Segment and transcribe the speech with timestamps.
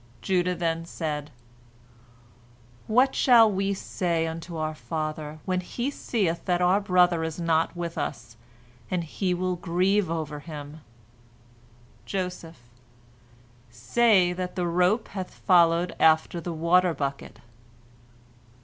[0.23, 1.29] Judah then said:
[2.87, 7.75] "What shall we say unto our father, when he seeth that our brother is not
[7.75, 8.35] with us,
[8.89, 10.81] and he will grieve over him?"
[12.07, 12.63] Joseph:
[13.69, 17.39] "Say that the rope hath followed after the water bucket."